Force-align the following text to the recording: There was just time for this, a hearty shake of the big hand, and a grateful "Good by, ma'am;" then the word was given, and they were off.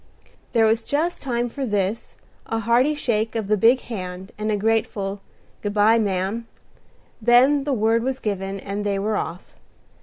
There 0.53 0.65
was 0.65 0.81
just 0.83 1.21
time 1.21 1.47
for 1.47 1.63
this, 1.63 2.17
a 2.47 2.57
hearty 2.57 2.95
shake 2.95 3.35
of 3.35 3.45
the 3.45 3.55
big 3.55 3.81
hand, 3.81 4.31
and 4.35 4.51
a 4.51 4.57
grateful 4.57 5.21
"Good 5.61 5.75
by, 5.75 5.99
ma'am;" 5.99 6.47
then 7.21 7.65
the 7.65 7.73
word 7.73 8.01
was 8.01 8.17
given, 8.17 8.59
and 8.59 8.83
they 8.83 8.97
were 8.97 9.15
off. 9.15 9.55